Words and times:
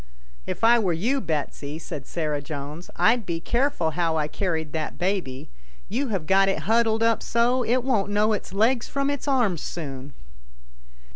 "If 0.51 0.63
I 0.63 0.79
were 0.79 0.93
you, 0.93 1.21
Betsy," 1.21 1.77
said 1.77 2.07
Sarah 2.07 2.41
Jones," 2.41 2.89
I'd 3.07 3.23
be 3.23 3.39
careful 3.39 3.91
how 3.91 4.17
I 4.17 4.27
carried 4.27 4.71
that 4.73 4.97
baby. 4.97 5.47
You 5.89 6.07
have 6.07 6.25
got 6.25 6.49
it 6.49 6.61
huddled 6.65 7.03
up 7.03 7.21
so, 7.21 7.61
it 7.63 7.83
won't 7.83 8.09
know 8.09 8.33
its 8.33 8.51
legs 8.51 8.87
from 8.87 9.11
its 9.11 9.27
arms 9.27 9.61
soon." 9.61 10.13